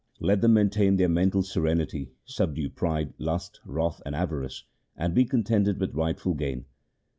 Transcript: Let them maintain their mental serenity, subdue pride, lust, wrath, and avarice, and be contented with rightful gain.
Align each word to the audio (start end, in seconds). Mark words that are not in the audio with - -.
Let 0.19 0.41
them 0.41 0.55
maintain 0.55 0.97
their 0.97 1.09
mental 1.09 1.43
serenity, 1.43 2.09
subdue 2.25 2.71
pride, 2.71 3.13
lust, 3.19 3.59
wrath, 3.63 4.01
and 4.03 4.15
avarice, 4.15 4.63
and 4.97 5.13
be 5.13 5.25
contented 5.25 5.79
with 5.79 5.93
rightful 5.93 6.33
gain. 6.33 6.65